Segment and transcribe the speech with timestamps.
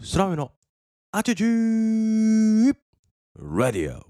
[0.00, 0.52] スラムの
[1.10, 2.76] アチュチュー
[3.36, 4.06] ラディオ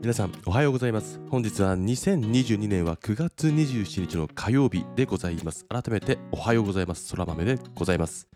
[0.00, 1.20] 皆さんおはようございます。
[1.28, 5.66] 本日は2022年は9月27日の火曜日でございます。
[5.66, 7.06] 改めておはようございます。
[7.06, 8.26] そら豆でございます。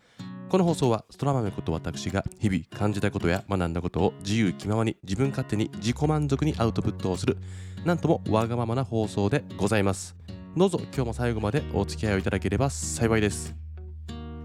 [0.49, 7.37] この放送はそら豆こと私が日々感じたことや学んだことを自由気ままに自分勝手に自己満足にアウトプットをする
[7.85, 10.15] なんともわがままな放送でございます。
[10.55, 13.55] どうぞ今日も最後までお付き合いをいただければ幸いです。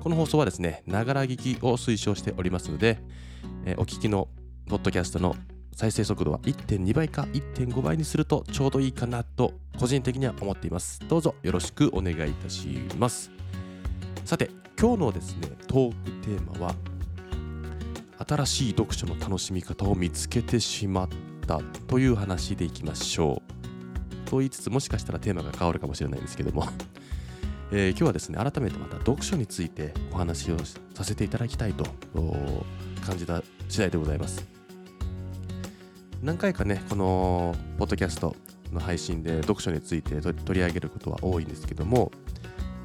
[0.00, 2.98] この放送はですねながら聞きを推奨しておりますので、
[3.66, 4.28] えーお聞きの
[4.70, 5.36] ポッドキャストの
[5.76, 10.98] 再生速度は1.2倍か1.5倍にするとちょうどいいかなと個人的には思っています。
[11.06, 13.30] どうぞよろしくお願いいたします。
[14.24, 14.50] さて
[14.80, 16.74] 今日のですねトークテーマは
[18.26, 21.08] 新しい読書の楽しみ方を見つけてしまっ
[21.46, 23.57] たという話でいきましょう。
[24.28, 26.66] と言いつつもしかしたらテーマが変わるかもしれないんですけども、
[27.72, 30.58] えー今日はですね改めてまた読書についてお話を
[30.94, 31.84] させていただきたいと
[33.04, 34.46] 感じた次第でございます。
[36.22, 38.34] 何回かねこのポッドキャスト
[38.72, 42.10] の配信で読書について取り上げることは多いんですけども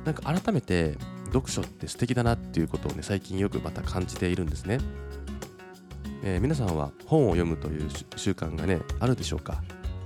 [0.06, 0.98] なんか改めて
[1.28, 4.78] 読書って素敵だなっていうことをね最近よくまた感じているんですね、
[6.24, 9.64] えー皆さんは本を読むという習習慣がねあるでしょうか、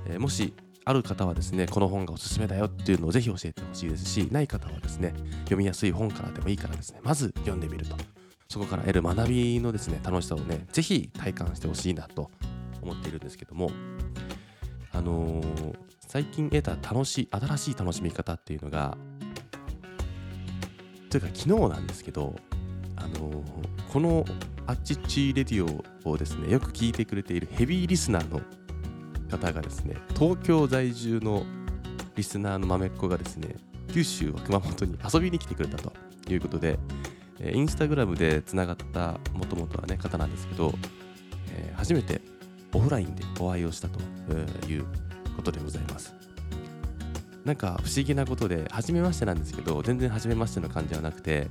[0.07, 0.53] えーもし
[0.87, 7.95] ある方はですねこの本がおすすめだよっていうのをぜひ教えてほしいですしない方はですね読みやすい本からでもいいからですねまず読んでみると。
[8.49, 12.31] そこから得る学びのですね楽しさをねぜひ体感してほしいなと
[12.81, 13.69] 思っているんですけども
[14.93, 15.75] あのー
[16.07, 18.97] 最近得た楽しい新しい楽しみ方っていうのが
[21.09, 22.33] というか昨日なんですけど
[22.95, 23.43] あのー
[23.91, 24.23] この
[24.65, 28.41] あっちっちレディオをですねよく聞いてくれているヘビーリスナーの
[29.27, 31.45] 方がですね東京在住の
[32.15, 33.55] リスナーの豆っ子がですね
[33.93, 35.93] 九州は熊本に遊びに来てくれたと
[36.29, 36.79] いうことで、
[37.39, 40.73] えーインスタグラムでつながったもともとはね方なんですけど、
[41.55, 42.21] えー初めて
[42.73, 43.99] オフラインでお会いをしたと
[44.67, 44.85] いう
[45.35, 46.13] ことでございます。
[47.45, 51.47] なんか不思議なことで初めましてなんですけど全然初めましての感じはなくて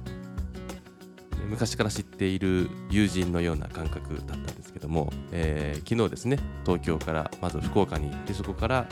[1.48, 8.86] 昔から知っている友人のような感覚だったんですけども、えー昨日ですね東京からまず福岡に行ってそこから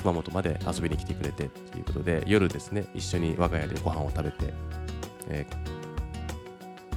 [0.00, 4.54] 熊本まで遊びに来てくれてということで夜ですね一緒に我が家でご飯を食べて、
[5.28, 5.70] えー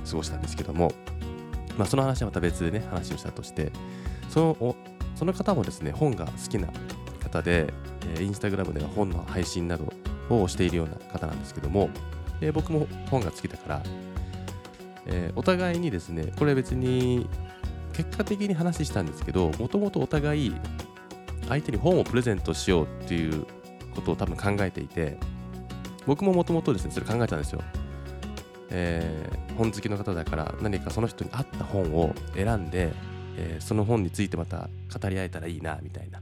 [0.09, 0.92] 過ごしたんですけども、
[1.78, 3.72] まあ、その話はまた別でね話をしたとして
[4.30, 4.75] そのお
[5.16, 6.68] その方もですね本が好きな
[7.22, 7.74] 方で、
[8.16, 9.92] えーインスタグラムでは本の配信など
[10.30, 11.90] をしているような方なんですけども、
[12.40, 13.84] で僕も本が好きだから、
[15.06, 17.28] えーお互いにですねこれ別に
[17.94, 20.56] 結果的に話したんですけどもともとお互い
[21.47, 23.46] 相手に本をプレゼントしようっていう
[23.94, 25.18] ことを多分考えていて
[26.06, 27.62] 僕ももともとですねそれ考えたんですよ、
[28.69, 32.92] えー本好きの方だから何かその人に合った本を選んで、
[33.38, 34.68] えーその本についてまた
[35.00, 36.22] 語り合えたらいいなみたいな。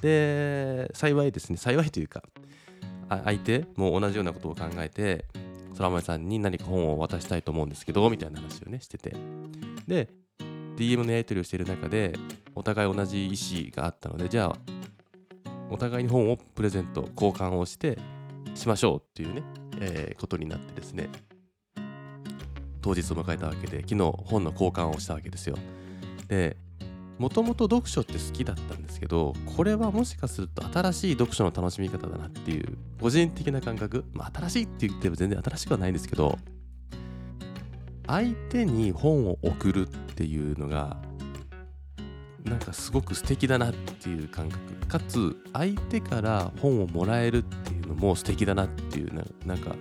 [0.00, 2.22] で幸いですね幸いというか
[3.08, 5.24] 相手も同じようなことを考えて
[5.78, 9.14] 空豆さんに何か本を渡したいと思うんですけどみたいな話をねしてて。
[9.86, 10.08] で
[10.76, 12.12] DM のやり取りをしている中で
[12.54, 14.56] お互い同じ意思があったのでじゃあ
[15.70, 17.98] お互いに本をプレゼント交換をして
[18.54, 19.42] しましょうっていうね、
[19.80, 21.08] えーことになってですね。
[22.80, 25.56] 当日を迎えたわけで昨日本の交換をしたわけですよ。
[26.28, 26.56] で
[27.18, 36.38] もともと読書って好きだったんですけどこれはもしかすると新しい読書の楽しみ方だなっていう個人的な感覚まあ新しいって言っても全然新しくはないんですけど
[38.06, 40.96] 相手に本を送るっていうのが
[42.44, 44.86] なんかすごく素敵だなっていう感覚。
[44.86, 49.76] かつ相手から本をもらえるっていうのも素敵だなっていうななんか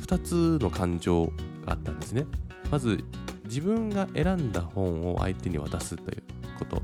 [0.00, 1.26] 2つの感情
[1.64, 2.26] があったんですね。
[2.70, 3.04] まず
[3.44, 6.22] 自分が選んだ本を相手に渡すという。
[6.58, 6.76] こと。
[6.76, 6.82] こ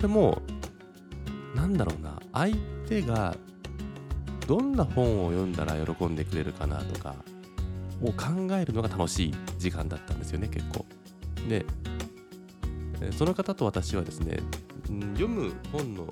[0.00, 0.42] れも
[1.54, 2.20] なんだろうな。
[2.32, 2.56] 相
[2.88, 3.36] 手が
[4.46, 7.14] どんな本を読んだら喜んでくれるかなとか
[8.02, 10.86] を考えるのが楽しい時間だったんですよね結構。
[11.48, 11.66] で
[13.12, 14.40] その方と私はですね
[15.14, 16.06] 読む本の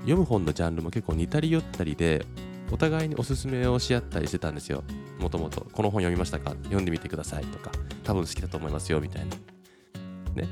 [0.00, 2.24] 読む本のジャンルも結構似たり寄ったりで
[2.70, 4.84] お互いにおすすめをし合ったりしてたんですよ。
[5.18, 6.50] もともとこの本読みましたか？
[6.64, 7.72] 読んでみてくださいとか
[8.04, 10.42] 多分好きだと思いますよみたいな。
[10.42, 10.48] ね。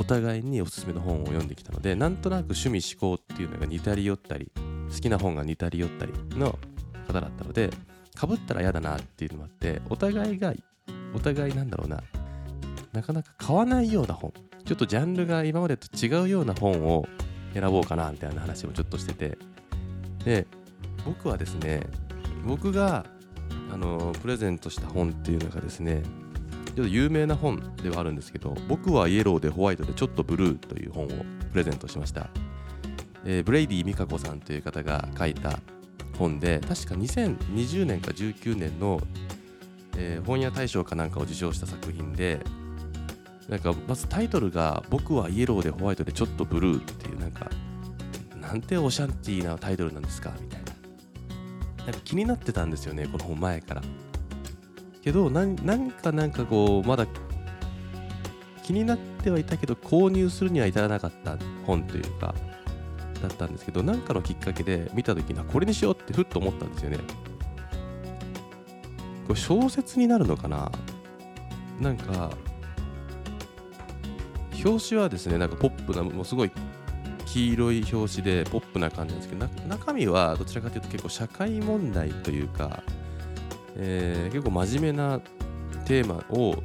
[0.00, 4.50] お互いにおすすめの本を読んできたのでなんとなく趣味思考っていうのが似たり寄ったり
[4.90, 6.58] 好きな本が似たり寄ったりの
[7.06, 7.68] 方だったので
[8.14, 10.54] かぶったら嫌だなっていうのもあってお互いが
[11.14, 12.02] お互いなんだろうな
[12.92, 14.32] なかなか買わないような本
[14.64, 17.06] ちょっとジャンルが今までと違うような本を
[17.52, 19.36] 選ぼうかなみたいな話をちょっとしてて
[20.24, 20.46] で
[21.04, 21.86] 僕はですね
[22.46, 23.04] 僕が
[23.70, 26.02] あのプレゼントした本っていうのがですね
[26.76, 31.08] ちょっと有名な本ではあるんですけど「僕はイエローでホワイトでちょっとブルー」という本を
[31.50, 32.30] プレゼントしました、
[33.24, 35.58] えー、ブレイディ・ミカコさんという方が書いた
[36.16, 39.00] 本で確か2020年か19年の、
[39.96, 42.40] えー、本屋大賞かなんかを受賞した作品で
[43.48, 47.50] なんかまずタイトルが「僕はイエローでホワイトでちょっとブルー」っていうなんか
[48.40, 50.70] なんてオシャンティーなタイトルなんですかみたいな。
[51.84, 53.82] なんか気になってたんですよねこの本前から。
[55.02, 55.56] けど何
[55.92, 57.06] かなんかこうまだ
[58.62, 61.36] 気になってはいたけど購入するには至らなかった
[61.66, 62.34] 本というか
[63.20, 66.98] だったんですけど何かのきっかけで見た時にこれにしようってふっと思ったんですよね。
[69.26, 70.70] これ小説になるのかな？
[71.80, 72.30] なんか
[74.64, 76.52] 表紙はですねなんかポップなもうすごい
[77.26, 82.82] 黄色い表紙でポップな感じなんですけど中身はどちらかというと結構社会問題というか
[83.82, 85.20] えー、結構真面目な
[85.86, 86.62] テーマを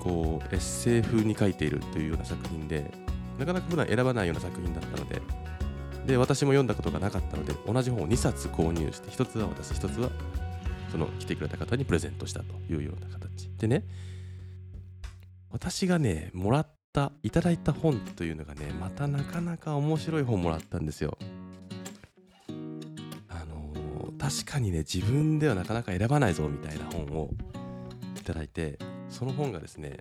[0.00, 2.90] こうエッセイ風に書いているというような作品で
[3.38, 5.22] なかなか普段選ばないような作品だったので
[6.06, 10.10] で私も読んだことがなかったので同じ本を2冊購入して1つは私1つは
[10.90, 13.48] その来てくれた方にプレゼントしたというような形。
[13.56, 13.84] でね
[15.50, 21.16] 私がねもらったいただいた本というのがねまたなかなか面白い本もらったんですよ。
[24.22, 27.30] 確かにね自分ではなかなか選ばないぞみたいな本を
[28.16, 28.78] いただいて
[29.08, 29.98] その本がですね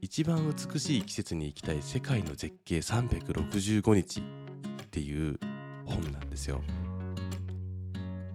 [0.00, 4.22] 一番美しい季節に行きたい世界の絶景365日っ
[4.92, 5.40] ていう
[5.84, 6.62] 本なんですよ。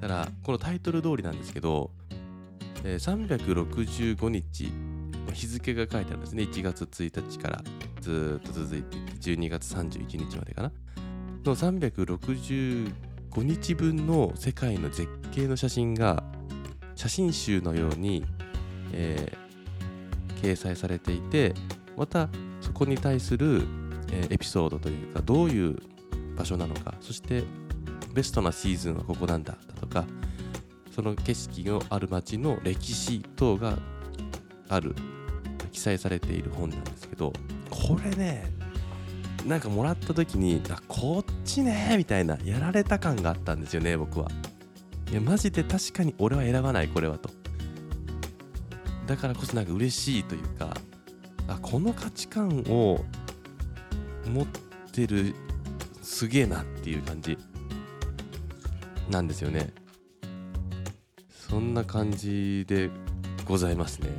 [0.02, 1.92] ただこのタイトル通りなんですけど、
[2.84, 4.74] えー、365日
[5.32, 6.44] 日付が書いてあるんですね。
[6.44, 7.64] 1月1日から
[8.02, 10.72] ずっと続いて12月31日までかな。
[11.46, 16.24] の365 5日分の世界の絶景の写真が
[16.96, 18.26] 写真集のように、
[18.94, 21.54] えー、掲載されていて
[21.98, 22.30] また
[22.60, 23.64] そこに対する、
[24.12, 25.78] えー、エピソードというかどういう
[26.36, 27.44] 場所なのかそして
[28.14, 30.06] ベストなシーズンはここなんだだとか
[30.94, 33.78] その景色のある街の歴史等が
[34.68, 34.96] ある
[35.72, 37.32] 記載されている本なんですけど
[37.70, 38.61] これね
[39.46, 44.30] なんかもらった時にあこっちねみたいなやられた感があったんですよね僕は。
[45.12, 47.30] いやマジで確かに俺は選ばないこれはと。
[49.08, 50.74] だからこそなんか嬉しいというか
[51.48, 53.04] あこの価値観を
[54.26, 54.48] 持っ
[54.94, 55.36] てる
[56.02, 57.38] すげえなっていう感じ
[59.10, 59.74] なんですよね。
[61.30, 62.90] そんな感じで
[63.44, 64.10] ございますね。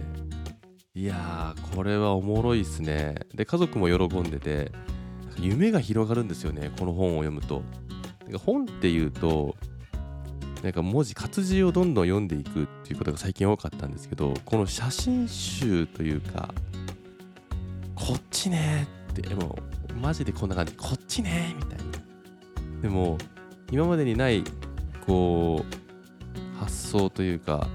[0.94, 3.14] いやーこれはおもろいっすね。
[3.34, 4.72] で家族も喜んでて
[5.38, 7.62] 夢が広がるんですよねこの本を読むと。
[8.38, 9.56] 本っていうと
[10.62, 16.54] なんか文字活字をどんどん読んでいくっていうことが最近多かったんですけどこの写真集というか
[17.94, 19.58] こっちねってでも
[20.00, 21.84] マジでこんな感じこっちねみたいな。
[22.80, 23.18] でも
[23.70, 24.44] 今までにない
[25.06, 27.66] こう発想というか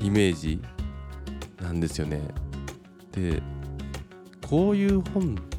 [0.00, 0.62] イメージ
[1.60, 2.20] なんですよね。
[3.12, 3.42] で
[4.48, 5.55] こういう本っ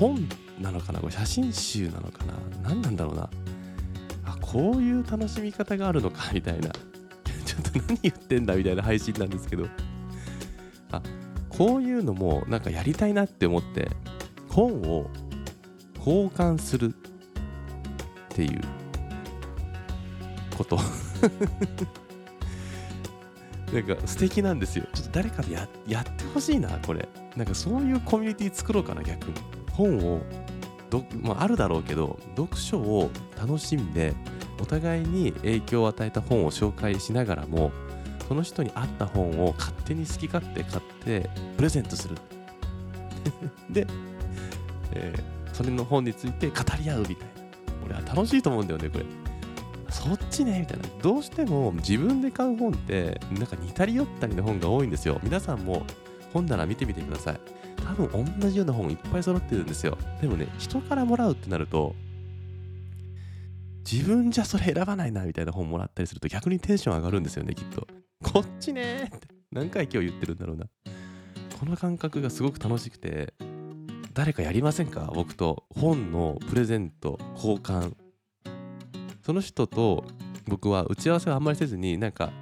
[0.00, 0.26] 本
[0.58, 0.98] なのかな？
[1.00, 2.34] これ写真集なのかな？
[2.62, 3.30] 何なんだろうな？
[4.24, 6.30] あこういう楽しみ方があるのか？
[6.34, 6.70] みたいな。
[7.44, 9.66] ちょっと何言ってんだみたいな配信なんですけど。
[10.92, 11.02] あ
[11.50, 13.90] こういうのもなんかやりたいなって思って
[14.48, 15.10] 本を
[15.98, 16.92] 交換するっ
[18.30, 18.60] ていう。
[20.56, 20.78] こと。
[23.72, 24.84] なんか素敵なんですよ。
[24.92, 25.68] ちょっと誰かでや
[26.00, 27.08] ってほしいな、これ。
[27.36, 29.34] なんかそういうコミュニティ作ろうかな、逆に。
[29.80, 30.20] 本を
[30.90, 34.14] ど、まあ、あるだろうけど読書を楽しんで
[34.60, 37.72] お互いに影響を与えた本を紹介しながらも
[38.28, 42.16] その人に合った本を勝手に好き勝手買ってプレゼントする。
[43.68, 43.86] で、
[44.92, 47.24] えー、それの本について語り合うみたいな。
[47.86, 49.04] 俺は楽しいと思うんだよねこれ。
[49.88, 50.84] そっちねみたいな。
[51.02, 55.18] どうしても自分で買う本ってなんか似たり寄ったりの本が多いんですよ。
[55.24, 55.82] 皆さんも
[56.32, 57.40] 本棚見てみてください
[57.76, 59.98] 多分同じような本いっぱい揃ってるんですよ。
[60.20, 61.94] でもね、人からもらうってなると、
[63.90, 67.88] 自分じゃそれ選ばないなみたいな本もらったりすると逆にテンション上がるんですよね、きっと。
[68.22, 70.66] こっちねって何回今日言ってるんだろうな。
[71.58, 73.34] この感覚がすごく楽しくて、
[74.14, 75.10] 誰かやりませんか？
[75.14, 77.94] 僕と本のプレゼント交換。
[79.24, 80.04] その人と
[80.46, 82.32] 僕は打ち合わせはあんまりせずになんか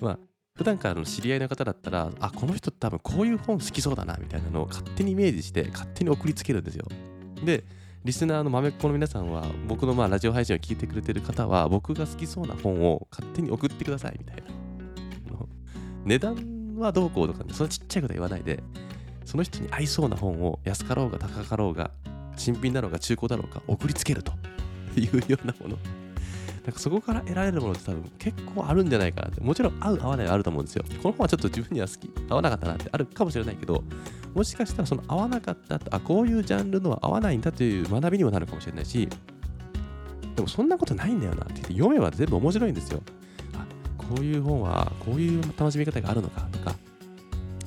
[0.00, 0.18] まあ
[0.58, 6.86] 普段からの知り合いの方だったら、あ、この人多分こういう本好きそうだなみたいなのを勝手にイメージして、勝手に送りつけるんですよ。
[7.44, 7.64] で、
[8.04, 14.42] リスナーの豆っ子の皆さんは僕のまあラジオ配信を聞いてくれてる方は僕が好きそうな本を勝手に送ってくださいみたいな
[16.04, 18.62] 値段はどうこうとかねそのちっちゃいことは言わないで
[19.24, 21.90] その人に合いそうな本を安かろうが高かろうが
[22.36, 24.32] 新品だろうが中古だろうが送りつけると
[24.96, 25.76] いうようなもの
[26.68, 29.40] なんかそこから得られるものって多分結構あるんじゃないかなって。
[29.40, 30.84] もちろん合う合わないはあると思うんですよ。
[31.02, 33.82] この本はちょっと自分には好き合わなかったなってあるかもしれないけど
[34.34, 39.08] もしかしたらその合わなかったあこういうジャンルのは合わないんだという学びにもなるかもしれないし
[40.36, 43.02] でもそんなことないんだよなって言って読めば全部面白いんですよ。
[43.54, 43.64] あ
[43.96, 46.74] こういう本はこういう楽しみ方があるのかとか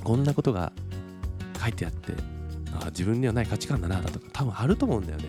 [0.03, 0.72] こんなことが
[1.60, 2.13] 書いてあって
[2.79, 5.25] あ自分にはない価値観だなとか多分あると思うんだよね。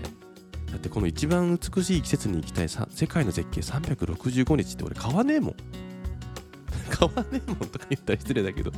[0.73, 5.55] だってこの一番美しい季節に行きたい世界の絶景365日って俺買わねえもん。
[6.91, 8.73] 買わねえもんとか言ったら失礼だけど。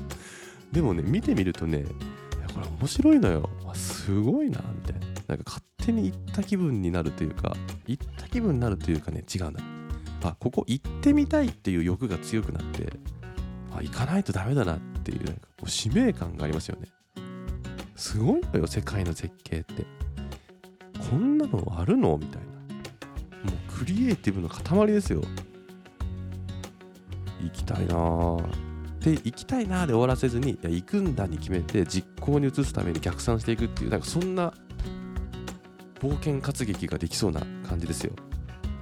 [0.73, 1.85] でもね見てみるとね
[2.53, 3.49] これ面白いのよ。
[3.75, 5.07] すごいなみたいな。
[5.29, 9.61] なんか勝手に行った気分になるというか行った気分になるというかね違うんだ
[10.23, 12.93] あここ行ってみたいっていう欲が強くなって
[13.73, 16.89] あ行かないとダメだなっていうなんかこう使命感がありますよね。
[17.97, 20.04] すごいのよ世界の絶景って。
[21.15, 22.19] こんなのあるの？
[22.19, 22.49] みたいな。
[23.53, 25.23] もうクリエイティブの塊ですよ。
[27.41, 28.43] 行きたいなぁ
[28.99, 34.53] で行きたいなで終わらせずにいや行くんだに決めて実行に移すために逆算していくっていうなんかそんな
[36.01, 38.13] 冒険活劇ができそうな感じですよ。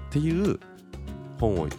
[0.09, 0.59] っていう
[1.39, 1.71] 本をい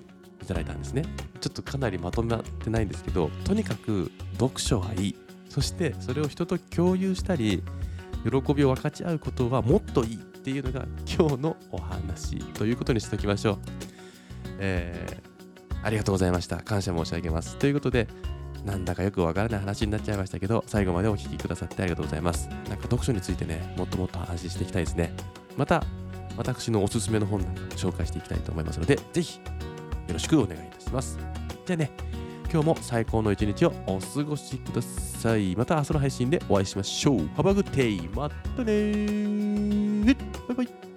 [0.45, 1.03] ただいたんですね。
[1.41, 5.15] ちょっとかなりまとまってないんですけどとにかく読書はいい。
[5.50, 7.63] そしてそれを人と共有したり
[8.24, 10.19] 喜びを分かち合うことはもっといい。
[10.43, 13.57] っていうのが今日のお話ということにしておきましょう。
[14.59, 16.57] えー、ありがとうございました。
[16.57, 17.55] 感謝申し上げます。
[17.55, 18.09] ということで、
[18.65, 22.50] なんだかよくわからない話になっちゃいましたけど、最後までお聴きくださってありがとうございます。
[22.50, 25.13] なんか読書についてね、もっともっと話していきたいですね。
[25.55, 25.81] また、
[26.35, 29.43] 私のおすすめの本なんか紹介していきたいと思いますので、ぜひよ
[30.12, 31.17] ろしくお願いいたします。
[31.65, 31.89] じゃあね、
[32.51, 35.55] 今日も最高の一日をお過ごしください。
[35.55, 37.17] また明日の配信でお会いしましょう。
[37.38, 38.13] Have a good day!
[38.13, 40.92] またねバイバイ。